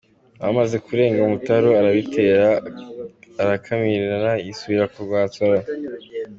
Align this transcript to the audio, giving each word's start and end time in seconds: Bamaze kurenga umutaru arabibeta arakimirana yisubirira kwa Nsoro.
Bamaze 0.41 0.75
kurenga 0.85 1.19
umutaru 1.21 1.69
arabibeta 1.79 2.47
arakimirana 3.43 4.31
yisubirira 4.45 4.85
kwa 4.93 5.21
Nsoro. 5.27 5.61